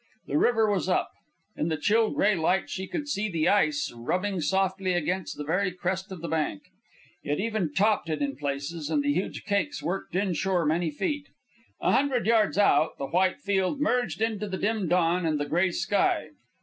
The 0.25 0.39
river 0.39 0.67
was 0.67 0.89
up. 0.89 1.11
In 1.55 1.67
the 1.67 1.77
chill 1.77 2.09
gray 2.09 2.33
light 2.33 2.71
she 2.71 2.87
could 2.87 3.07
see 3.07 3.29
the 3.29 3.47
ice 3.47 3.93
rubbing 3.95 4.41
softly 4.41 4.93
against 4.93 5.37
the 5.37 5.43
very 5.43 5.71
crest 5.71 6.11
of 6.11 6.21
the 6.23 6.27
bank; 6.27 6.63
it 7.23 7.39
even 7.39 7.71
topped 7.71 8.09
it 8.09 8.19
in 8.19 8.35
places, 8.35 8.89
and 8.89 9.03
the 9.03 9.13
huge 9.13 9.43
cakes 9.43 9.83
worked 9.83 10.15
inshore 10.15 10.65
many 10.65 10.89
feet. 10.89 11.27
A 11.81 11.91
hundred 11.91 12.25
yards 12.25 12.57
out 12.57 12.97
the 12.97 13.09
white 13.09 13.41
field 13.41 13.79
merged 13.79 14.23
into 14.23 14.47
the 14.47 14.57
dim 14.57 14.87
dawn 14.87 15.23
and 15.23 15.39
the 15.39 15.45
gray 15.45 15.69
sky. 15.69 16.29